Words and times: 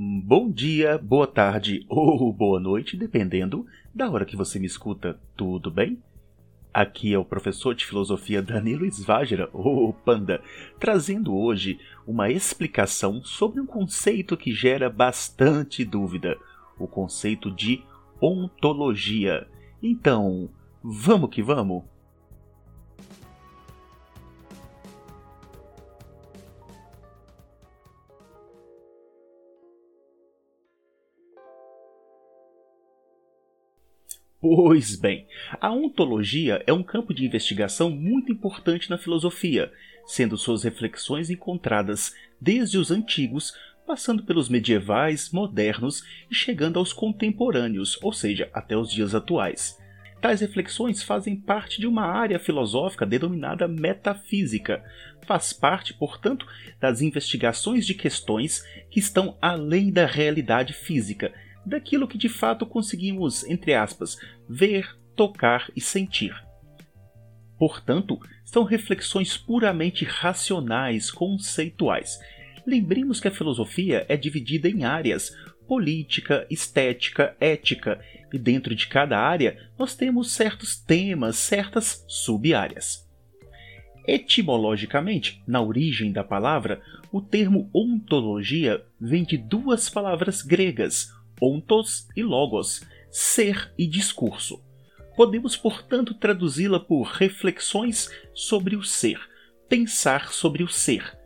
Bom 0.00 0.48
dia, 0.48 0.96
boa 0.96 1.26
tarde 1.26 1.84
ou 1.90 2.32
boa 2.32 2.60
noite, 2.60 2.96
dependendo 2.96 3.66
da 3.92 4.08
hora 4.08 4.24
que 4.24 4.36
você 4.36 4.56
me 4.56 4.66
escuta, 4.68 5.18
tudo 5.36 5.72
bem? 5.72 6.00
Aqui 6.72 7.12
é 7.12 7.18
o 7.18 7.24
professor 7.24 7.74
de 7.74 7.84
filosofia 7.84 8.40
Danilo 8.40 8.86
Svágera, 8.86 9.50
ou 9.52 9.92
Panda, 9.92 10.40
trazendo 10.78 11.34
hoje 11.34 11.80
uma 12.06 12.30
explicação 12.30 13.24
sobre 13.24 13.60
um 13.60 13.66
conceito 13.66 14.36
que 14.36 14.52
gera 14.52 14.88
bastante 14.88 15.84
dúvida, 15.84 16.38
o 16.78 16.86
conceito 16.86 17.50
de 17.50 17.82
ontologia. 18.22 19.48
Então, 19.82 20.48
vamos 20.80 21.28
que 21.28 21.42
vamos? 21.42 21.82
Pois 34.40 34.94
bem, 34.94 35.26
a 35.60 35.72
ontologia 35.72 36.62
é 36.64 36.72
um 36.72 36.82
campo 36.82 37.12
de 37.12 37.26
investigação 37.26 37.90
muito 37.90 38.30
importante 38.30 38.88
na 38.88 38.96
filosofia, 38.96 39.72
sendo 40.06 40.38
suas 40.38 40.62
reflexões 40.62 41.28
encontradas 41.28 42.14
desde 42.40 42.78
os 42.78 42.92
antigos, 42.92 43.52
passando 43.84 44.22
pelos 44.22 44.48
medievais, 44.48 45.32
modernos 45.32 46.04
e 46.30 46.34
chegando 46.36 46.78
aos 46.78 46.92
contemporâneos, 46.92 47.98
ou 48.00 48.12
seja, 48.12 48.48
até 48.54 48.76
os 48.76 48.92
dias 48.92 49.12
atuais. 49.12 49.76
Tais 50.20 50.40
reflexões 50.40 51.02
fazem 51.02 51.34
parte 51.34 51.80
de 51.80 51.88
uma 51.88 52.04
área 52.04 52.38
filosófica 52.38 53.04
denominada 53.04 53.66
metafísica. 53.66 54.84
Faz 55.26 55.52
parte, 55.52 55.94
portanto, 55.94 56.46
das 56.80 57.02
investigações 57.02 57.84
de 57.84 57.94
questões 57.94 58.64
que 58.88 59.00
estão 59.00 59.36
além 59.40 59.90
da 59.90 60.06
realidade 60.06 60.72
física 60.72 61.32
daquilo 61.68 62.08
que 62.08 62.18
de 62.18 62.28
fato 62.28 62.66
conseguimos, 62.66 63.44
entre 63.44 63.74
aspas, 63.74 64.18
ver, 64.48 64.96
tocar 65.14 65.70
e 65.76 65.80
sentir. 65.80 66.34
Portanto, 67.58 68.18
são 68.44 68.62
reflexões 68.62 69.36
puramente 69.36 70.04
racionais, 70.04 71.10
conceituais. 71.10 72.18
Lembremos 72.66 73.20
que 73.20 73.28
a 73.28 73.32
filosofia 73.32 74.06
é 74.08 74.16
dividida 74.16 74.68
em 74.68 74.84
áreas: 74.84 75.36
política, 75.66 76.46
estética, 76.48 77.36
ética, 77.40 78.00
e 78.32 78.38
dentro 78.38 78.74
de 78.74 78.86
cada 78.86 79.18
área 79.18 79.70
nós 79.78 79.94
temos 79.94 80.32
certos 80.32 80.76
temas, 80.76 81.36
certas 81.36 82.04
sub-áreas. 82.06 83.06
Etimologicamente, 84.06 85.42
na 85.46 85.60
origem 85.60 86.12
da 86.12 86.24
palavra, 86.24 86.80
o 87.12 87.20
termo 87.20 87.68
ontologia 87.74 88.82
vem 88.98 89.22
de 89.22 89.36
duas 89.36 89.90
palavras 89.90 90.40
gregas, 90.40 91.12
ontos 91.40 92.08
e 92.16 92.22
logos, 92.22 92.86
ser 93.10 93.72
e 93.78 93.86
discurso. 93.86 94.62
Podemos, 95.16 95.56
portanto, 95.56 96.14
traduzi-la 96.14 96.78
por 96.78 97.08
reflexões 97.08 98.08
sobre 98.32 98.76
o 98.76 98.84
ser, 98.84 99.20
pensar 99.68 100.32
sobre 100.32 100.62
o 100.62 100.68
ser. 100.68 101.16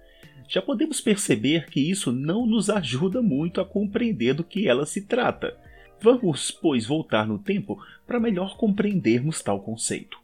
Já 0.48 0.62
podemos 0.62 1.00
perceber 1.00 1.66
que 1.66 1.80
isso 1.80 2.10
não 2.10 2.46
nos 2.46 2.70
ajuda 2.70 3.20
muito 3.20 3.60
a 3.60 3.66
compreender 3.66 4.34
do 4.34 4.44
que 4.44 4.66
ela 4.66 4.86
se 4.86 5.02
trata. 5.02 5.56
Vamos, 6.00 6.50
pois, 6.50 6.86
voltar 6.86 7.26
no 7.26 7.38
tempo 7.38 7.78
para 8.06 8.18
melhor 8.18 8.56
compreendermos 8.56 9.42
tal 9.42 9.60
conceito. 9.60 10.18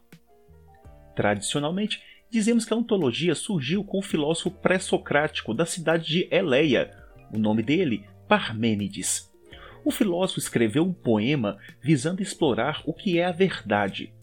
Tradicionalmente, 1.15 2.01
dizemos 2.29 2.65
que 2.65 2.73
a 2.73 2.77
ontologia 2.77 3.35
surgiu 3.35 3.83
com 3.83 3.99
o 3.99 4.03
filósofo 4.03 4.51
pré-socrático 4.51 5.53
da 5.53 5.65
cidade 5.65 6.07
de 6.07 6.27
Eleia. 6.31 6.91
O 7.31 7.37
nome 7.37 7.61
dele, 7.61 8.03
Parmênides 8.27 9.28
o 9.83 9.91
filósofo 9.91 10.39
escreveu 10.39 10.83
um 10.83 10.93
poema 10.93 11.57
visando 11.81 12.21
explorar 12.21 12.81
o 12.85 12.93
que 12.93 13.19
é 13.19 13.25
a 13.25 13.31
verdade. 13.31 14.13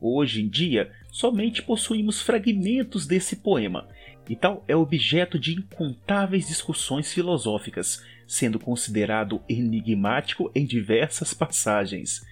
Hoje 0.00 0.42
em 0.42 0.48
dia, 0.48 0.92
somente 1.10 1.62
possuímos 1.62 2.20
fragmentos 2.20 3.06
desse 3.06 3.36
poema, 3.36 3.88
e 4.28 4.36
tal 4.36 4.64
é 4.66 4.74
objeto 4.74 5.38
de 5.38 5.54
incontáveis 5.54 6.48
discussões 6.48 7.12
filosóficas, 7.12 8.02
sendo 8.26 8.58
considerado 8.58 9.42
enigmático 9.48 10.50
em 10.54 10.66
diversas 10.66 11.32
passagens. 11.34 12.22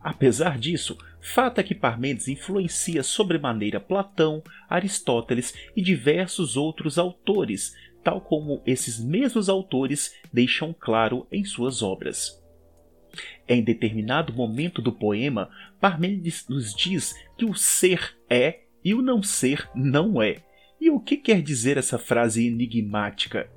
Apesar 0.00 0.58
disso, 0.58 0.98
fato 1.20 1.60
é 1.60 1.62
que 1.62 1.74
Parmênides 1.74 2.26
influencia 2.26 3.02
sobremaneira 3.02 3.78
Platão, 3.78 4.42
Aristóteles 4.68 5.54
e 5.76 5.82
diversos 5.82 6.56
outros 6.56 6.98
autores, 6.98 7.76
tal 8.02 8.20
como 8.20 8.62
esses 8.66 8.98
mesmos 8.98 9.48
autores 9.48 10.14
deixam 10.32 10.74
claro 10.78 11.26
em 11.30 11.44
suas 11.44 11.82
obras. 11.82 12.42
Em 13.48 13.62
determinado 13.62 14.32
momento 14.32 14.80
do 14.80 14.92
poema, 14.92 15.50
Parmênides 15.80 16.46
nos 16.48 16.74
diz 16.74 17.14
que 17.36 17.44
o 17.44 17.54
ser 17.54 18.16
é 18.28 18.60
e 18.84 18.94
o 18.94 19.02
não 19.02 19.22
ser 19.22 19.68
não 19.74 20.22
é. 20.22 20.36
E 20.80 20.90
o 20.90 20.98
que 20.98 21.16
quer 21.16 21.42
dizer 21.42 21.76
essa 21.76 21.98
frase 21.98 22.46
enigmática? 22.46 23.48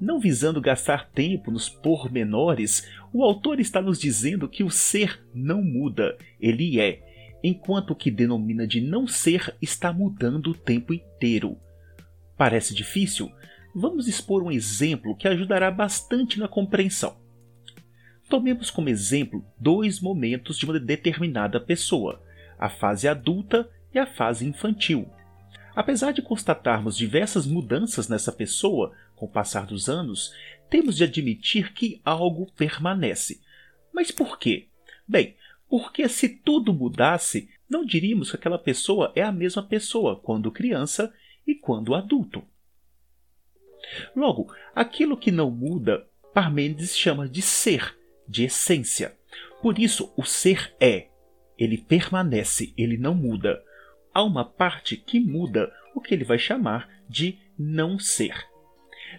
Não 0.00 0.20
visando 0.20 0.60
gastar 0.60 1.10
tempo 1.10 1.50
nos 1.50 1.68
pormenores, 1.68 2.88
o 3.12 3.22
autor 3.24 3.60
está 3.60 3.80
nos 3.80 3.98
dizendo 3.98 4.48
que 4.48 4.62
o 4.62 4.70
ser 4.70 5.24
não 5.32 5.62
muda, 5.62 6.16
ele 6.40 6.80
é, 6.80 7.00
enquanto 7.42 7.92
o 7.92 7.96
que 7.96 8.10
denomina 8.10 8.66
de 8.66 8.80
não 8.80 9.06
ser 9.06 9.56
está 9.60 9.92
mudando 9.92 10.48
o 10.48 10.54
tempo 10.54 10.92
inteiro. 10.92 11.56
Parece 12.36 12.74
difícil? 12.74 13.30
Vamos 13.74 14.06
expor 14.06 14.42
um 14.42 14.52
exemplo 14.52 15.16
que 15.16 15.26
ajudará 15.26 15.70
bastante 15.70 16.38
na 16.38 16.46
compreensão. 16.46 17.16
Tomemos 18.28 18.70
como 18.70 18.88
exemplo 18.88 19.44
dois 19.58 20.00
momentos 20.00 20.56
de 20.56 20.64
uma 20.64 20.78
determinada 20.78 21.60
pessoa, 21.60 22.22
a 22.58 22.68
fase 22.68 23.08
adulta 23.08 23.68
e 23.92 23.98
a 23.98 24.06
fase 24.06 24.46
infantil. 24.46 25.10
Apesar 25.74 26.12
de 26.12 26.22
constatarmos 26.22 26.96
diversas 26.96 27.46
mudanças 27.46 28.08
nessa 28.08 28.30
pessoa 28.30 28.92
com 29.16 29.26
o 29.26 29.30
passar 29.30 29.66
dos 29.66 29.88
anos, 29.88 30.32
temos 30.70 30.96
de 30.96 31.04
admitir 31.04 31.72
que 31.72 32.00
algo 32.04 32.50
permanece. 32.52 33.40
Mas 33.92 34.10
por 34.10 34.38
quê? 34.38 34.68
Bem, 35.06 35.36
porque 35.68 36.08
se 36.08 36.28
tudo 36.28 36.72
mudasse, 36.72 37.48
não 37.68 37.84
diríamos 37.84 38.30
que 38.30 38.36
aquela 38.36 38.58
pessoa 38.58 39.12
é 39.16 39.22
a 39.22 39.32
mesma 39.32 39.62
pessoa 39.62 40.20
quando 40.20 40.50
criança 40.52 41.12
e 41.46 41.54
quando 41.54 41.94
adulto. 41.94 42.42
Logo, 44.14 44.52
aquilo 44.74 45.16
que 45.16 45.30
não 45.30 45.50
muda, 45.50 46.06
Parmênides 46.32 46.96
chama 46.96 47.28
de 47.28 47.40
ser, 47.40 47.96
de 48.28 48.44
essência. 48.44 49.14
Por 49.62 49.78
isso, 49.78 50.12
o 50.16 50.24
ser 50.24 50.74
é. 50.80 51.08
Ele 51.58 51.78
permanece, 51.78 52.74
ele 52.76 52.96
não 52.96 53.14
muda. 53.14 53.62
Há 54.12 54.22
uma 54.22 54.44
parte 54.44 54.96
que 54.96 55.20
muda, 55.20 55.72
o 55.94 56.00
que 56.00 56.12
ele 56.12 56.24
vai 56.24 56.38
chamar 56.38 56.88
de 57.08 57.38
não 57.58 57.98
ser. 57.98 58.34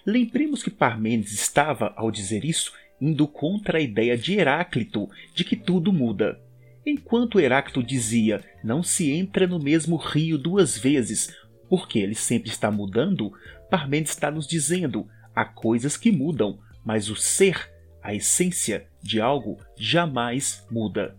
Lembremos 0.05 0.61
que 0.61 0.69
Parmênides 0.69 1.31
estava, 1.31 1.93
ao 1.95 2.11
dizer 2.11 2.43
isso, 2.43 2.73
indo 2.99 3.27
contra 3.27 3.77
a 3.77 3.81
ideia 3.81 4.17
de 4.17 4.37
Heráclito 4.37 5.09
de 5.33 5.43
que 5.43 5.55
tudo 5.55 5.91
muda. 5.93 6.41
Enquanto 6.85 7.39
Heráclito 7.39 7.81
dizia 7.81 8.43
não 8.63 8.83
se 8.83 9.11
entra 9.11 9.47
no 9.47 9.59
mesmo 9.59 9.95
rio 9.95 10.37
duas 10.37 10.77
vezes, 10.77 11.35
porque 11.69 11.99
ele 11.99 12.15
sempre 12.15 12.49
está 12.49 12.69
mudando, 12.69 13.33
Parmênides 13.69 14.11
está 14.13 14.29
nos 14.31 14.47
dizendo: 14.47 15.07
há 15.35 15.45
coisas 15.45 15.97
que 15.97 16.11
mudam, 16.11 16.59
mas 16.83 17.09
o 17.09 17.15
ser, 17.15 17.71
a 18.01 18.13
essência 18.13 18.87
de 19.01 19.19
algo, 19.19 19.57
jamais 19.77 20.65
muda. 20.69 21.15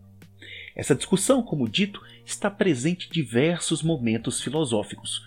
Essa 0.74 0.94
discussão, 0.94 1.42
como 1.42 1.68
dito, 1.68 2.00
está 2.24 2.50
presente 2.50 3.08
em 3.08 3.12
diversos 3.12 3.82
momentos 3.82 4.40
filosóficos. 4.40 5.24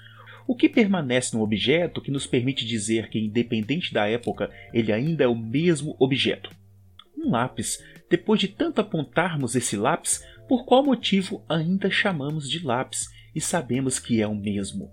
O 0.47 0.55
que 0.55 0.69
permanece 0.69 1.35
no 1.35 1.43
objeto 1.43 2.01
que 2.01 2.11
nos 2.11 2.25
permite 2.25 2.65
dizer 2.65 3.09
que, 3.09 3.19
independente 3.19 3.93
da 3.93 4.07
época, 4.07 4.49
ele 4.73 4.91
ainda 4.91 5.23
é 5.23 5.27
o 5.27 5.35
mesmo 5.35 5.95
objeto? 5.99 6.49
Um 7.17 7.31
lápis. 7.31 7.83
Depois 8.09 8.39
de 8.39 8.47
tanto 8.47 8.81
apontarmos 8.81 9.55
esse 9.55 9.75
lápis, 9.75 10.23
por 10.47 10.65
qual 10.65 10.83
motivo 10.83 11.43
ainda 11.47 11.91
chamamos 11.91 12.49
de 12.49 12.65
lápis 12.65 13.09
e 13.35 13.39
sabemos 13.39 13.99
que 13.99 14.21
é 14.21 14.27
o 14.27 14.33
mesmo? 14.33 14.91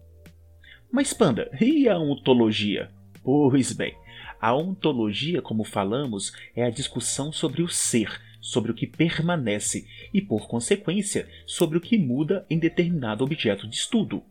Mas, 0.96 1.12
Panda, 1.12 1.50
e 1.60 1.90
a 1.90 1.98
ontologia? 1.98 2.90
Pois 3.22 3.70
bem, 3.70 3.94
a 4.40 4.56
ontologia, 4.56 5.42
como 5.42 5.62
falamos, 5.62 6.32
é 6.56 6.64
a 6.64 6.70
discussão 6.70 7.30
sobre 7.30 7.60
o 7.60 7.68
ser, 7.68 8.18
sobre 8.40 8.70
o 8.70 8.74
que 8.74 8.86
permanece 8.86 9.86
e, 10.14 10.22
por 10.22 10.48
consequência, 10.48 11.28
sobre 11.44 11.76
o 11.76 11.82
que 11.82 11.98
muda 11.98 12.46
em 12.48 12.58
determinado 12.58 13.22
objeto 13.22 13.68
de 13.68 13.76
estudo. 13.76 14.22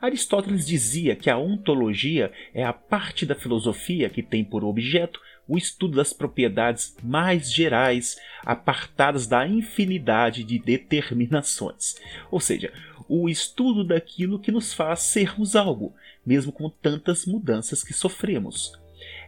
Aristóteles 0.00 0.66
dizia 0.66 1.14
que 1.14 1.28
a 1.28 1.36
ontologia 1.36 2.32
é 2.54 2.64
a 2.64 2.72
parte 2.72 3.26
da 3.26 3.34
filosofia 3.34 4.08
que 4.08 4.22
tem 4.22 4.42
por 4.42 4.64
objeto 4.64 5.20
o 5.46 5.58
estudo 5.58 5.96
das 5.96 6.12
propriedades 6.14 6.96
mais 7.02 7.52
gerais, 7.52 8.16
apartadas 8.42 9.26
da 9.26 9.46
infinidade 9.46 10.44
de 10.44 10.58
determinações. 10.58 11.96
Ou 12.30 12.40
seja, 12.40 12.72
o 13.12 13.28
estudo 13.28 13.82
daquilo 13.82 14.38
que 14.38 14.52
nos 14.52 14.72
faz 14.72 15.00
sermos 15.00 15.56
algo, 15.56 15.92
mesmo 16.24 16.52
com 16.52 16.70
tantas 16.70 17.26
mudanças 17.26 17.82
que 17.82 17.92
sofremos. 17.92 18.72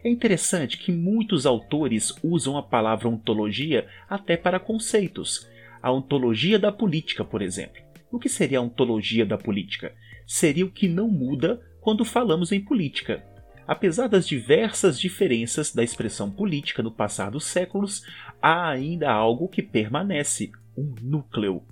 É 0.01 0.09
interessante 0.09 0.77
que 0.77 0.89
muitos 0.89 1.45
autores 1.45 2.13
usam 2.23 2.57
a 2.57 2.63
palavra 2.63 3.09
ontologia 3.09 3.85
até 4.09 4.37
para 4.37 4.59
conceitos. 4.59 5.45
A 5.81 5.91
ontologia 5.91 6.57
da 6.57 6.71
política, 6.71 7.25
por 7.25 7.41
exemplo. 7.41 7.81
O 8.09 8.17
que 8.17 8.29
seria 8.29 8.59
a 8.59 8.61
ontologia 8.61 9.25
da 9.25 9.37
política? 9.37 9.93
Seria 10.25 10.65
o 10.65 10.71
que 10.71 10.87
não 10.87 11.09
muda 11.09 11.61
quando 11.81 12.05
falamos 12.05 12.53
em 12.53 12.61
política. 12.61 13.21
Apesar 13.67 14.07
das 14.07 14.25
diversas 14.25 14.97
diferenças 14.97 15.73
da 15.73 15.83
expressão 15.83 16.31
política 16.31 16.81
no 16.81 16.91
passar 16.91 17.31
dos 17.31 17.45
séculos, 17.45 18.05
há 18.41 18.69
ainda 18.69 19.11
algo 19.11 19.49
que 19.49 19.61
permanece: 19.61 20.51
um 20.77 20.95
núcleo. 21.01 21.63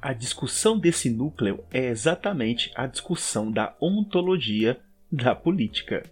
A 0.00 0.12
discussão 0.12 0.78
desse 0.78 1.10
núcleo 1.10 1.64
é 1.72 1.88
exatamente 1.88 2.70
a 2.76 2.86
discussão 2.86 3.50
da 3.50 3.76
ontologia 3.80 4.80
da 5.10 5.34
política. 5.34 6.08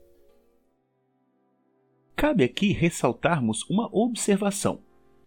Cabe 2.16 2.42
aqui 2.42 2.72
ressaltarmos 2.72 3.62
uma 3.70 3.88
observação. 3.96 4.80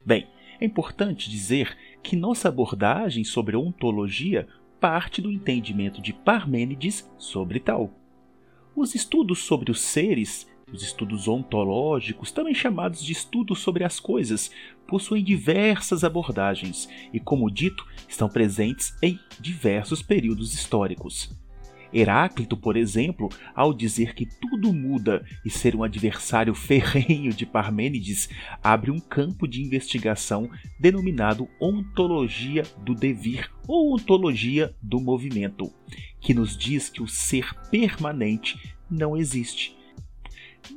Bem, 0.05 0.27
é 0.59 0.65
importante 0.65 1.29
dizer 1.29 1.77
que 2.03 2.17
nossa 2.17 2.49
abordagem 2.49 3.23
sobre 3.23 3.55
ontologia 3.55 4.45
parte 4.77 5.21
do 5.21 5.31
entendimento 5.31 6.01
de 6.01 6.11
Parmênides 6.11 7.09
sobre 7.17 7.61
tal. 7.61 7.93
Os 8.75 8.93
estudos 8.93 9.39
sobre 9.39 9.71
os 9.71 9.79
seres, 9.79 10.51
os 10.71 10.83
estudos 10.83 11.27
ontológicos, 11.27 12.31
também 12.31 12.53
chamados 12.53 13.03
de 13.03 13.11
estudos 13.11 13.59
sobre 13.59 13.83
as 13.83 13.99
coisas, 13.99 14.51
possuem 14.87 15.23
diversas 15.23 16.03
abordagens 16.03 16.89
e, 17.13 17.19
como 17.19 17.49
dito, 17.49 17.85
estão 18.07 18.27
presentes 18.27 18.93
em 19.01 19.19
diversos 19.39 20.01
períodos 20.01 20.53
históricos. 20.53 21.29
Heráclito, 21.91 22.55
por 22.55 22.77
exemplo, 22.77 23.29
ao 23.55 23.73
dizer 23.73 24.13
que 24.13 24.25
tudo 24.25 24.71
muda 24.71 25.25
e 25.43 25.49
ser 25.49 25.75
um 25.75 25.83
adversário 25.83 26.53
ferrenho 26.55 27.33
de 27.33 27.45
Parmênides, 27.45 28.29
abre 28.63 28.91
um 28.91 28.99
campo 28.99 29.47
de 29.47 29.61
investigação 29.61 30.49
denominado 30.79 31.47
ontologia 31.59 32.63
do 32.83 32.93
devir 32.93 33.49
ou 33.67 33.93
ontologia 33.93 34.73
do 34.81 34.99
movimento, 34.99 35.71
que 36.19 36.33
nos 36.33 36.55
diz 36.55 36.89
que 36.89 37.01
o 37.01 37.07
ser 37.07 37.53
permanente 37.71 38.75
não 38.89 39.17
existe. 39.17 39.78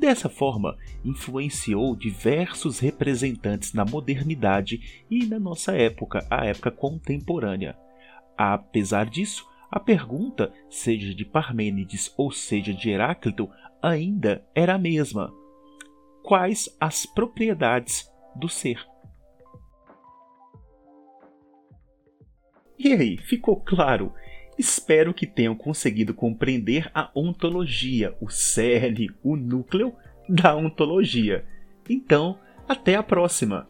Dessa 0.03 0.29
forma, 0.29 0.77
influenciou 1.05 1.95
diversos 1.95 2.81
representantes 2.81 3.73
na 3.73 3.85
modernidade 3.85 5.05
e 5.09 5.25
na 5.27 5.39
nossa 5.39 5.77
época, 5.77 6.27
a 6.29 6.45
época 6.45 6.73
contemporânea. 6.73 7.79
Apesar 8.37 9.07
disso, 9.07 9.49
a 9.71 9.79
pergunta, 9.79 10.53
seja 10.69 11.15
de 11.15 11.25
Parmênides 11.25 12.13
ou 12.17 12.33
seja 12.33 12.75
de 12.75 12.91
Heráclito, 12.91 13.49
ainda 13.81 14.45
era 14.57 14.75
a 14.75 14.79
mesma: 14.79 15.33
quais 16.25 16.69
as 16.81 17.07
propriedades 17.07 18.05
do 18.35 18.49
ser? 18.49 18.85
E 22.77 22.93
aí, 22.93 23.19
ficou 23.19 23.61
claro? 23.61 24.13
Espero 24.59 25.15
que 25.15 25.27
tenham 25.27 25.55
conseguido 25.55 26.15
compreender 26.15 26.91
a 26.95 27.11
ontologia, 27.15 28.17
o 28.21 28.29
cerne, 28.29 29.11
o 29.23 29.37
núcleo 29.37 29.95
da 30.29 30.55
ontologia. 30.55 31.45
Então, 31.89 32.39
até 32.69 32.95
a 32.95 33.03
próxima! 33.03 33.69